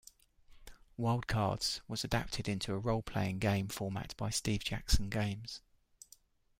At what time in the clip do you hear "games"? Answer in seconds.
5.11-5.61